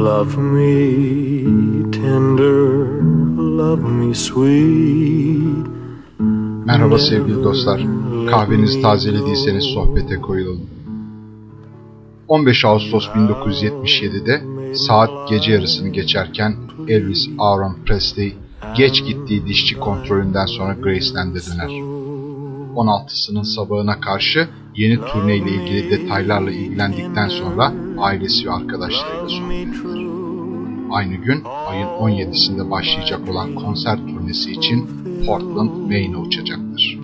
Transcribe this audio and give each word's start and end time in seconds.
Love 0.00 0.38
me 0.38 1.90
tender, 1.92 3.02
love 3.36 3.82
me 3.82 4.14
sweet. 4.14 5.66
Merhaba 6.66 6.98
sevgili 6.98 7.44
dostlar. 7.44 7.80
Kahvenizi 8.30 8.82
tazelediyseniz 8.82 9.64
sohbete 9.64 10.16
koyulalım. 10.16 10.66
15 12.28 12.64
Ağustos 12.64 13.08
1977'de 13.08 14.42
saat 14.74 15.28
gece 15.28 15.52
yarısını 15.52 15.88
geçerken 15.88 16.56
Elvis 16.88 17.28
Aaron 17.38 17.76
Presley 17.86 18.34
geç 18.76 19.04
gittiği 19.04 19.46
dişçi 19.46 19.78
kontrolünden 19.78 20.46
sonra 20.46 20.72
Graceland'e 20.72 21.40
döner. 21.40 21.70
16'sının 22.74 23.44
sabahına 23.44 24.00
karşı 24.00 24.48
yeni 24.76 25.00
turne 25.00 25.36
ile 25.36 25.50
ilgili 25.50 25.90
detaylarla 25.90 26.50
ilgilendikten 26.50 27.28
sonra 27.28 27.72
ailesi 28.00 28.46
ve 28.46 28.50
arkadaşlarıyla 28.50 29.28
sohbet 29.28 29.68
Aynı 30.90 31.14
gün 31.14 31.42
ayın 31.68 31.86
17'sinde 31.86 32.70
başlayacak 32.70 33.28
olan 33.28 33.54
konser 33.54 33.96
turnesi 33.96 34.50
için 34.50 34.88
Portland, 35.26 35.70
Maine'e 35.70 36.16
uçacaktır. 36.16 36.98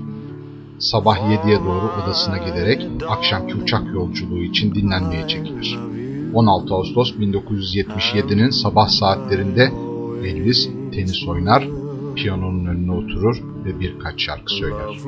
Sabah 0.79 1.19
7'ye 1.19 1.57
doğru 1.65 1.91
odasına 2.03 2.39
giderek 2.39 2.89
akşamki 3.09 3.55
uçak 3.55 3.95
yolculuğu 3.95 4.43
için 4.43 4.75
dinlenmeye 4.75 5.29
çekilir. 5.29 5.79
16 6.35 6.75
Ağustos 6.75 7.13
1977'nin 7.13 8.51
sabah 8.51 8.89
saatlerinde 8.89 9.73
Elvis 10.25 10.69
tenis 10.93 11.29
oynar, 11.29 11.69
piyanonun 12.16 12.66
önüne 12.66 12.93
oturur 12.93 13.37
ve 13.65 13.80
birkaç 13.80 14.23
şarkı 14.23 14.52
söyler. 14.52 15.07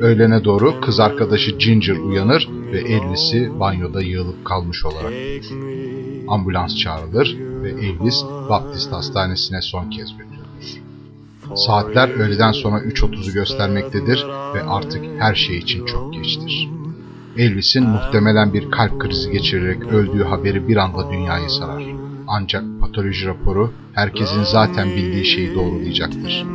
Öğlene 0.00 0.44
doğru 0.44 0.80
kız 0.80 1.00
arkadaşı 1.00 1.50
Ginger 1.50 1.96
uyanır 1.96 2.48
ve 2.72 2.78
Elvis'i 2.78 3.60
banyoda 3.60 4.02
yığılıp 4.02 4.44
kalmış 4.44 4.84
olarak 4.84 5.12
bulur. 5.12 5.78
Ambulans 6.28 6.76
çağrılır 6.76 7.36
ve 7.62 7.70
Elvis 7.70 8.24
Baptist 8.48 8.92
Hastanesi'ne 8.92 9.62
son 9.62 9.90
kez 9.90 10.16
götürülür. 10.16 10.38
Saatler 11.54 12.08
öğleden 12.08 12.52
sonra 12.52 12.78
3.30'u 12.78 13.34
göstermektedir 13.34 14.26
ve 14.54 14.62
artık 14.62 15.04
her 15.18 15.34
şey 15.34 15.58
için 15.58 15.86
çok 15.86 16.14
geçtir. 16.14 16.68
Elvis'in 17.36 17.82
muhtemelen 17.82 18.52
bir 18.52 18.70
kalp 18.70 19.00
krizi 19.00 19.30
geçirerek 19.30 19.82
öldüğü 19.82 20.24
haberi 20.24 20.68
bir 20.68 20.76
anda 20.76 21.10
dünyayı 21.12 21.50
sarar. 21.50 22.07
Ancak 22.30 22.64
patoloji 22.80 23.26
raporu 23.26 23.72
herkesin 23.92 24.42
zaten 24.42 24.88
bildiği 24.88 25.24
şeyi 25.24 25.54
doğrulayacaktır. 25.54 26.46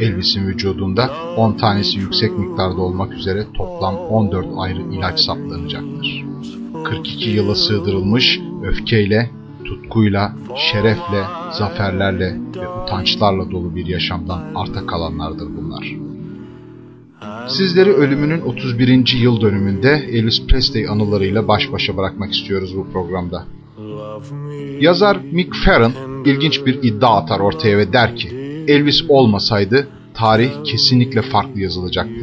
Elvis'in 0.00 0.46
vücudunda 0.46 1.10
10 1.36 1.52
tanesi 1.52 1.98
yüksek 1.98 2.38
miktarda 2.38 2.80
olmak 2.80 3.12
üzere 3.12 3.46
toplam 3.54 3.96
14 3.96 4.46
ayrı 4.56 4.80
ilaç 4.92 5.20
saplanacaktır. 5.20 6.24
42 6.84 7.30
yıla 7.30 7.54
sığdırılmış 7.54 8.40
öfkeyle, 8.64 9.30
tutkuyla, 9.64 10.32
şerefle, 10.56 11.24
zaferlerle 11.52 12.36
ve 12.56 12.68
utançlarla 12.68 13.50
dolu 13.50 13.76
bir 13.76 13.86
yaşamdan 13.86 14.42
arta 14.54 14.86
kalanlardır 14.86 15.48
bunlar. 15.56 15.94
Sizleri 17.48 17.92
ölümünün 17.92 18.40
31. 18.40 19.18
yıl 19.20 19.40
dönümünde 19.40 19.90
Elvis 19.90 20.46
Presley 20.46 20.88
anılarıyla 20.88 21.48
baş 21.48 21.72
başa 21.72 21.96
bırakmak 21.96 22.34
istiyoruz 22.34 22.76
bu 22.76 22.92
programda. 22.92 23.44
Yazar 24.80 25.18
Mick 25.32 25.54
Farren 25.64 25.92
ilginç 26.24 26.66
bir 26.66 26.82
iddia 26.82 27.16
atar 27.16 27.40
ortaya 27.40 27.78
ve 27.78 27.92
der 27.92 28.16
ki 28.16 28.28
Elvis 28.68 29.02
olmasaydı 29.08 29.88
tarih 30.14 30.50
kesinlikle 30.64 31.22
farklı 31.22 31.60
yazılacaktı. 31.60 32.20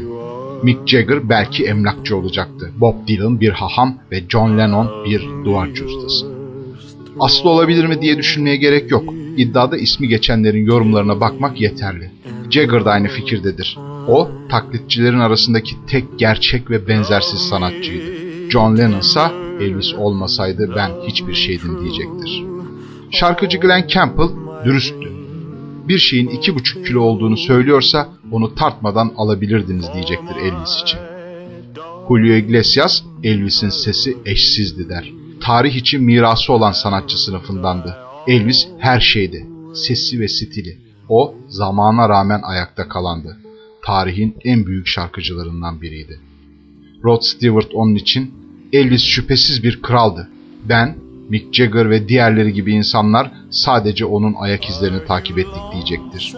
Mick 0.64 0.88
Jagger 0.88 1.30
belki 1.30 1.66
emlakçı 1.66 2.18
olacaktı. 2.18 2.72
Bob 2.78 3.08
Dylan 3.08 3.40
bir 3.40 3.50
haham 3.50 3.98
ve 4.12 4.24
John 4.30 4.58
Lennon 4.58 5.06
bir 5.06 5.22
duvarcı 5.46 5.86
ustası. 5.86 6.26
Aslı 7.20 7.50
olabilir 7.50 7.86
mi 7.86 8.02
diye 8.02 8.18
düşünmeye 8.18 8.56
gerek 8.56 8.92
yok. 8.92 9.14
İddiada 9.38 9.78
ismi 9.78 10.08
geçenlerin 10.08 10.66
yorumlarına 10.66 11.22
bakmak 11.22 11.62
yeterli. 11.62 12.12
Jagger 12.50 12.86
da 12.86 12.92
aynı 12.92 13.08
fikirdedir. 13.08 13.78
O, 14.08 14.30
taklitçilerin 14.50 15.20
arasındaki 15.20 15.76
tek 15.88 16.20
gerçek 16.20 16.70
ve 16.70 16.88
benzersiz 16.88 17.40
sanatçıydı. 17.40 18.06
John 18.50 18.78
Lennon 18.78 19.00
ise 19.00 19.43
Elvis 19.60 19.94
olmasaydı 19.94 20.74
ben 20.76 20.92
hiçbir 21.08 21.34
şeydim 21.34 21.82
diyecektir. 21.82 22.44
Şarkıcı 23.12 23.58
Glenn 23.58 23.88
Campbell 23.88 24.30
dürüsttü. 24.66 25.12
Bir 25.88 25.98
şeyin 25.98 26.28
iki 26.28 26.56
buçuk 26.56 26.86
kilo 26.86 27.02
olduğunu 27.02 27.38
söylüyorsa 27.38 28.10
onu 28.32 28.56
tartmadan 28.56 29.12
alabilirdiniz 29.18 29.94
diyecektir 29.94 30.36
Elvis 30.36 30.82
için. 30.82 31.00
Julio 32.08 32.36
Iglesias, 32.36 33.02
Elvis'in 33.24 33.70
sesi 33.70 34.18
eşsizdi 34.26 34.90
der. 34.90 35.12
Tarih 35.42 35.76
için 35.76 36.04
mirası 36.04 36.54
olan 36.54 36.72
sanatçı 36.72 37.24
sınıfındandı. 37.24 37.98
Elvis 38.28 38.68
her 38.80 39.00
şeydi, 39.00 39.48
sesi 39.74 40.20
ve 40.20 40.28
stili. 40.28 40.78
O 41.10 41.36
zamana 41.48 42.10
rağmen 42.10 42.42
ayakta 42.44 42.88
kalandı. 42.88 43.38
Tarihin 43.86 44.38
en 44.44 44.66
büyük 44.66 44.88
şarkıcılarından 44.88 45.82
biriydi. 45.82 46.20
Rod 47.04 47.22
Stewart 47.22 47.74
onun 47.74 47.96
için 47.96 48.43
Elvis 48.74 49.04
şüphesiz 49.04 49.64
bir 49.64 49.82
kraldı. 49.82 50.30
Ben, 50.70 50.96
Mick 51.30 51.54
Jagger 51.54 51.90
ve 51.90 52.08
diğerleri 52.08 52.54
gibi 52.54 52.74
insanlar 52.74 53.32
sadece 53.50 54.06
onun 54.06 54.34
ayak 54.34 54.70
izlerini 54.70 55.06
takip 55.06 55.40
ettik 55.40 55.62
diyecektir. 55.74 56.34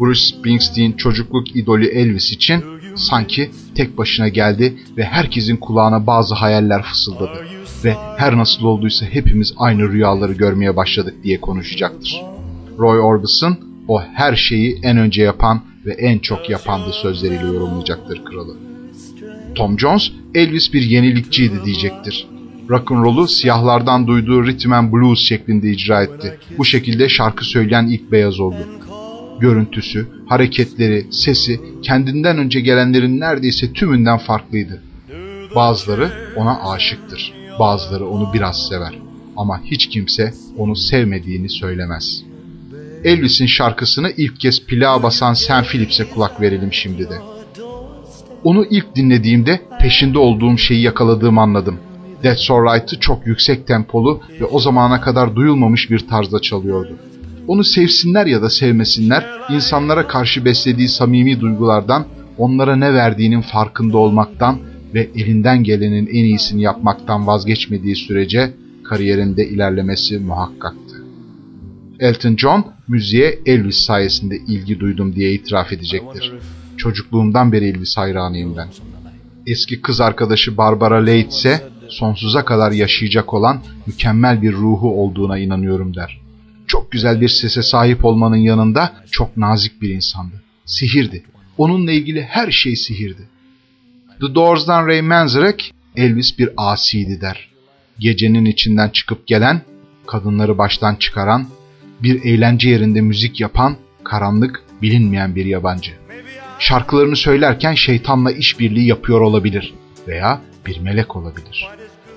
Bruce 0.00 0.20
Springsteen 0.20 0.92
çocukluk 0.92 1.56
idolü 1.56 1.86
Elvis 1.86 2.32
için 2.32 2.64
sanki 2.96 3.50
tek 3.74 3.98
başına 3.98 4.28
geldi 4.28 4.76
ve 4.96 5.04
herkesin 5.04 5.56
kulağına 5.56 6.06
bazı 6.06 6.34
hayaller 6.34 6.82
fısıldadı 6.82 7.46
ve 7.84 7.94
her 8.16 8.36
nasıl 8.36 8.64
olduysa 8.64 9.06
hepimiz 9.06 9.54
aynı 9.56 9.92
rüyaları 9.92 10.32
görmeye 10.32 10.76
başladık 10.76 11.14
diye 11.24 11.40
konuşacaktır. 11.40 12.22
Roy 12.78 13.00
Orbison 13.00 13.58
o 13.88 14.02
her 14.02 14.36
şeyi 14.36 14.80
en 14.82 14.96
önce 14.96 15.22
yapan 15.22 15.62
ve 15.84 15.92
en 15.92 16.18
çok 16.18 16.50
yapandı 16.50 16.92
sözleriyle 16.92 17.46
yorumlayacaktır 17.46 18.24
kralı. 18.24 18.65
Tom 19.56 19.78
Jones, 19.78 20.10
Elvis 20.34 20.72
bir 20.72 20.82
yenilikçiydi 20.82 21.64
diyecektir. 21.64 22.26
Rock'n'roll'u 22.70 23.28
siyahlardan 23.28 24.06
duyduğu 24.06 24.46
rhythm 24.46 24.72
and 24.72 24.92
blues 24.92 25.20
şeklinde 25.20 25.70
icra 25.70 26.02
etti. 26.02 26.38
Bu 26.58 26.64
şekilde 26.64 27.08
şarkı 27.08 27.44
söyleyen 27.44 27.86
ilk 27.86 28.12
beyaz 28.12 28.40
oldu. 28.40 28.68
Görüntüsü, 29.40 30.08
hareketleri, 30.26 31.06
sesi 31.10 31.60
kendinden 31.82 32.38
önce 32.38 32.60
gelenlerin 32.60 33.20
neredeyse 33.20 33.72
tümünden 33.72 34.18
farklıydı. 34.18 34.82
Bazıları 35.54 36.10
ona 36.36 36.70
aşıktır, 36.70 37.34
bazıları 37.58 38.06
onu 38.06 38.32
biraz 38.34 38.68
sever 38.68 38.98
ama 39.36 39.60
hiç 39.64 39.88
kimse 39.88 40.34
onu 40.58 40.76
sevmediğini 40.76 41.50
söylemez. 41.50 42.22
Elvis'in 43.04 43.46
şarkısını 43.46 44.12
ilk 44.16 44.40
kez 44.40 44.66
plağa 44.66 45.02
basan 45.02 45.34
Sam 45.34 45.64
Phillips'e 45.64 46.04
kulak 46.04 46.40
verelim 46.40 46.72
şimdi 46.72 47.10
de. 47.10 47.35
Onu 48.44 48.64
ilk 48.70 48.96
dinlediğimde 48.96 49.60
peşinde 49.80 50.18
olduğum 50.18 50.58
şeyi 50.58 50.82
yakaladığımı 50.82 51.40
anladım. 51.40 51.78
That's 52.22 52.50
Alright'ı 52.50 53.00
çok 53.00 53.26
yüksek 53.26 53.66
tempolu 53.66 54.20
ve 54.40 54.44
o 54.44 54.58
zamana 54.58 55.00
kadar 55.00 55.36
duyulmamış 55.36 55.90
bir 55.90 55.98
tarzda 55.98 56.40
çalıyordu. 56.40 56.96
Onu 57.48 57.64
sevsinler 57.64 58.26
ya 58.26 58.42
da 58.42 58.50
sevmesinler, 58.50 59.26
insanlara 59.50 60.06
karşı 60.06 60.44
beslediği 60.44 60.88
samimi 60.88 61.40
duygulardan, 61.40 62.06
onlara 62.38 62.76
ne 62.76 62.94
verdiğinin 62.94 63.40
farkında 63.40 63.98
olmaktan 63.98 64.58
ve 64.94 65.10
elinden 65.16 65.62
gelenin 65.62 66.06
en 66.06 66.24
iyisini 66.24 66.62
yapmaktan 66.62 67.26
vazgeçmediği 67.26 67.96
sürece 67.96 68.52
kariyerinde 68.84 69.48
ilerlemesi 69.48 70.18
muhakkaktı. 70.18 71.04
Elton 72.00 72.36
John, 72.36 72.66
müziğe 72.88 73.38
Elvis 73.46 73.76
sayesinde 73.76 74.36
ilgi 74.36 74.80
duydum 74.80 75.14
diye 75.14 75.32
itiraf 75.32 75.72
edecektir. 75.72 76.32
Çocukluğumdan 76.86 77.52
beri 77.52 77.64
Elvis 77.64 77.96
hayranıyım 77.96 78.56
ben. 78.56 78.68
Eski 79.46 79.82
kız 79.82 80.00
arkadaşı 80.00 80.56
Barbara 80.56 80.96
Leigh 80.96 81.28
ise 81.28 81.68
sonsuza 81.88 82.44
kadar 82.44 82.72
yaşayacak 82.72 83.34
olan 83.34 83.62
mükemmel 83.86 84.42
bir 84.42 84.52
ruhu 84.52 85.02
olduğuna 85.02 85.38
inanıyorum 85.38 85.96
der. 85.96 86.20
Çok 86.66 86.92
güzel 86.92 87.20
bir 87.20 87.28
sese 87.28 87.62
sahip 87.62 88.04
olmanın 88.04 88.36
yanında 88.36 88.92
çok 89.10 89.36
nazik 89.36 89.82
bir 89.82 89.88
insandı. 89.88 90.42
Sihirdi. 90.64 91.24
Onunla 91.58 91.92
ilgili 91.92 92.22
her 92.22 92.50
şey 92.50 92.76
sihirdi. 92.76 93.28
The 94.20 94.34
Doors'dan 94.34 94.86
Ray 94.86 95.02
Manzarek, 95.02 95.74
Elvis 95.96 96.38
bir 96.38 96.50
asiydi 96.56 97.20
der. 97.20 97.48
Gecenin 97.98 98.44
içinden 98.44 98.88
çıkıp 98.88 99.26
gelen, 99.26 99.62
kadınları 100.06 100.58
baştan 100.58 100.94
çıkaran, 100.94 101.46
bir 102.02 102.24
eğlence 102.24 102.68
yerinde 102.68 103.00
müzik 103.00 103.40
yapan, 103.40 103.76
karanlık, 104.04 104.62
bilinmeyen 104.82 105.36
bir 105.36 105.44
yabancı. 105.44 105.92
Şarkılarını 106.58 107.16
söylerken 107.16 107.74
şeytanla 107.74 108.32
işbirliği 108.32 108.86
yapıyor 108.86 109.20
olabilir 109.20 109.74
veya 110.08 110.40
bir 110.66 110.80
melek 110.80 111.16
olabilir. 111.16 111.68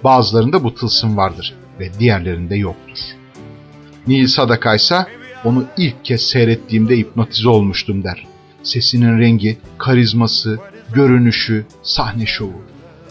Bazılarında 0.03 0.63
bu 0.63 0.75
tılsım 0.75 1.18
vardır 1.18 1.53
ve 1.80 1.94
diğerlerinde 2.00 2.56
yoktur. 2.56 2.97
Neil 4.07 4.27
Sadaka 4.27 4.75
ise 4.75 5.06
onu 5.44 5.65
ilk 5.77 6.06
kez 6.06 6.21
seyrettiğimde 6.21 6.97
hipnotize 6.97 7.50
olmuştum 7.50 8.03
der. 8.03 8.27
Sesinin 8.63 9.19
rengi, 9.19 9.57
karizması, 9.77 10.59
görünüşü, 10.94 11.65
sahne 11.83 12.25
şovu. 12.25 12.62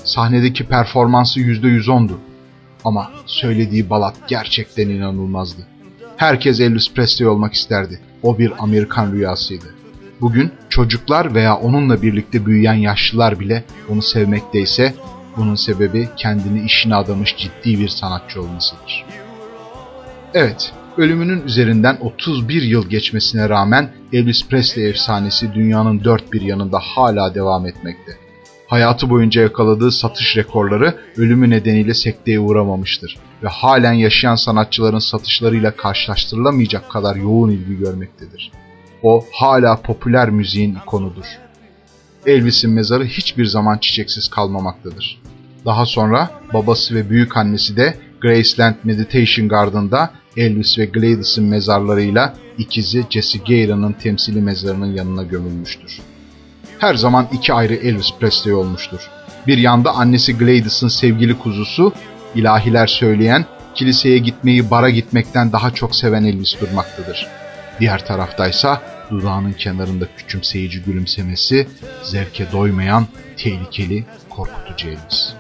Sahnedeki 0.05 0.65
performansı 0.65 1.41
yüzde 1.41 1.69
yüz 1.69 1.89
ondu. 1.89 2.21
Ama 2.85 3.11
söylediği 3.27 3.91
balat 3.91 4.15
gerçekten 4.29 4.89
inanılmazdı. 4.89 5.63
Herkes 6.17 6.61
Elvis 6.61 6.93
Presley 6.93 7.29
olmak 7.29 7.55
isterdi. 7.55 8.01
O 8.23 8.39
bir 8.39 8.53
Amerikan 8.59 9.13
rüyasıydı. 9.13 9.75
Bugün 10.21 10.51
çocuklar 10.69 11.35
veya 11.35 11.57
onunla 11.57 12.03
birlikte 12.03 12.47
büyüyen 12.47 12.75
yaşlılar 12.75 13.41
bile 13.41 13.65
onu 13.89 14.03
sevmekteyse 14.03 14.95
bunun 15.37 15.55
sebebi 15.55 16.09
kendini 16.17 16.65
işine 16.65 16.95
adamış 16.95 17.37
ciddi 17.37 17.79
bir 17.79 17.89
sanatçı 17.89 18.43
olmasıdır. 18.43 19.05
Evet, 20.35 20.73
ölümünün 20.97 21.43
üzerinden 21.43 21.99
31 22.01 22.63
yıl 22.63 22.89
geçmesine 22.89 23.49
rağmen 23.49 23.91
Elvis 24.13 24.49
Presley 24.49 24.89
efsanesi 24.89 25.55
dünyanın 25.55 26.05
dört 26.05 26.33
bir 26.33 26.41
yanında 26.41 26.79
hala 26.79 27.35
devam 27.35 27.67
etmekte. 27.67 28.13
Hayatı 28.67 29.11
boyunca 29.11 29.43
yakaladığı 29.43 29.93
satış 29.93 30.37
rekorları 30.37 30.95
ölümü 31.17 31.51
nedeniyle 31.51 31.95
sekteye 31.95 32.41
uğramamıştır 32.41 33.17
ve 33.43 33.49
halen 33.49 33.93
yaşayan 33.93 34.35
sanatçıların 34.35 34.99
satışlarıyla 34.99 35.77
karşılaştırılamayacak 35.77 36.91
kadar 36.91 37.17
yoğun 37.17 37.51
ilgi 37.51 37.79
görmektedir. 37.79 38.53
O 39.03 39.25
hala 39.33 39.77
popüler 39.83 40.31
müziğin 40.31 40.79
ikonudur. 40.85 41.25
Elvis'in 42.27 42.71
mezarı 42.71 43.05
hiçbir 43.05 43.47
zaman 43.47 43.79
çiçeksiz 43.79 44.29
kalmamaktadır. 44.29 45.21
Daha 45.65 45.87
sonra 45.87 46.31
babası 46.55 46.95
ve 46.95 47.11
büyük 47.11 47.37
annesi 47.37 47.77
de 47.77 47.95
Graceland 48.21 48.75
Meditation 48.85 49.49
Garden'da 49.49 50.11
Elvis 50.37 50.79
ve 50.79 50.85
Gladys'in 50.85 51.45
mezarlarıyla 51.45 52.35
ikizi 52.59 53.05
Jesse 53.11 53.39
Gayron'ın 53.39 53.93
temsili 53.93 54.41
mezarının 54.41 54.95
yanına 54.95 55.23
gömülmüştür. 55.23 56.01
Her 56.79 56.95
zaman 56.95 57.29
iki 57.33 57.53
ayrı 57.53 57.75
Elvis 57.75 58.13
Presley 58.21 58.55
olmuştur. 58.55 59.11
Bir 59.47 59.59
yanda 59.59 59.95
annesi 59.95 60.39
Gladys'ın 60.39 60.89
sevgili 60.89 61.39
kuzusu, 61.39 61.93
ilahiler 62.35 62.87
söyleyen, 62.87 63.45
kiliseye 63.75 64.19
gitmeyi 64.19 64.71
bara 64.71 64.91
gitmekten 64.91 65.53
daha 65.53 65.71
çok 65.71 65.95
seven 65.95 66.25
Elvis 66.25 66.61
durmaktadır. 66.61 67.27
Diğer 67.81 68.07
taraftaysa 68.07 68.83
dudağının 69.11 69.53
kenarında 69.53 70.09
küçümseyici 70.17 70.83
gülümsemesi, 70.83 71.69
zevke 72.03 72.53
doymayan, 72.53 73.07
tehlikeli, 73.37 74.05
korkutucu 74.31 74.89
Elvis. 74.89 75.33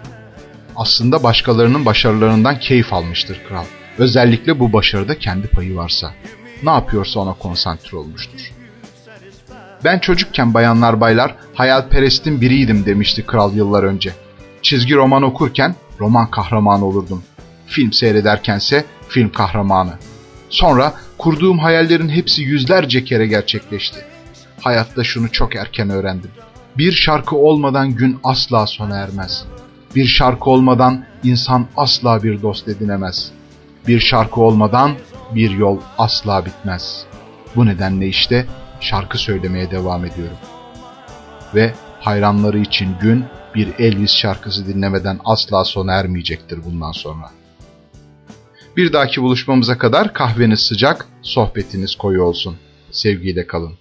Aslında 0.76 1.22
başkalarının 1.22 1.86
başarılarından 1.86 2.58
keyif 2.58 2.92
almıştır 2.92 3.40
kral. 3.48 3.64
Özellikle 3.98 4.60
bu 4.60 4.72
başarıda 4.72 5.18
kendi 5.18 5.48
payı 5.48 5.76
varsa. 5.76 6.14
Ne 6.62 6.70
yapıyorsa 6.70 7.20
ona 7.20 7.32
konsantre 7.32 7.96
olmuştur. 7.96 8.52
Ben 9.84 9.98
çocukken 9.98 10.54
bayanlar 10.54 11.00
baylar 11.00 11.34
hayalperestin 11.54 12.40
biriydim 12.40 12.86
demişti 12.86 13.26
kral 13.26 13.56
yıllar 13.56 13.82
önce. 13.82 14.12
Çizgi 14.62 14.94
roman 14.94 15.22
okurken 15.22 15.74
roman 16.00 16.30
kahramanı 16.30 16.84
olurdum. 16.84 17.22
Film 17.66 17.92
seyrederkense 17.92 18.84
film 19.08 19.32
kahramanı. 19.32 19.92
Sonra 20.50 20.94
kurduğum 21.18 21.58
hayallerin 21.58 22.08
hepsi 22.08 22.42
yüzlerce 22.42 23.04
kere 23.04 23.26
gerçekleşti. 23.26 24.04
Hayatta 24.60 25.04
şunu 25.04 25.32
çok 25.32 25.56
erken 25.56 25.90
öğrendim. 25.90 26.30
Bir 26.78 26.92
şarkı 26.92 27.36
olmadan 27.36 27.90
gün 27.90 28.18
asla 28.24 28.66
sona 28.66 28.96
ermez. 28.96 29.44
Bir 29.94 30.06
şarkı 30.06 30.50
olmadan 30.50 31.04
insan 31.24 31.66
asla 31.76 32.22
bir 32.22 32.42
dost 32.42 32.68
edinemez. 32.68 33.30
Bir 33.86 34.00
şarkı 34.00 34.40
olmadan 34.40 34.92
bir 35.34 35.50
yol 35.50 35.80
asla 35.98 36.46
bitmez. 36.46 37.04
Bu 37.56 37.66
nedenle 37.66 38.06
işte 38.06 38.46
şarkı 38.80 39.18
söylemeye 39.18 39.70
devam 39.70 40.04
ediyorum. 40.04 40.36
Ve 41.54 41.74
hayranları 42.00 42.58
için 42.58 42.96
gün 43.00 43.24
bir 43.54 43.68
Elvis 43.78 44.12
şarkısı 44.12 44.66
dinlemeden 44.66 45.20
asla 45.24 45.64
sona 45.64 45.94
ermeyecektir 45.94 46.64
bundan 46.64 46.92
sonra. 46.92 47.30
Bir 48.78 48.92
dahaki 48.92 49.22
buluşmamıza 49.22 49.78
kadar 49.78 50.12
kahveniz 50.12 50.60
sıcak, 50.60 51.06
sohbetiniz 51.22 51.96
koyu 51.96 52.22
olsun. 52.22 52.56
Sevgiyle 52.90 53.46
kalın. 53.46 53.72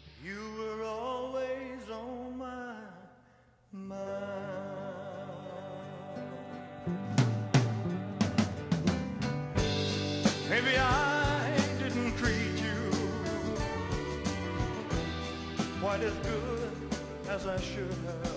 As 17.30 17.46
I 17.46 17.58
should 17.62 17.92
have. 18.06 18.37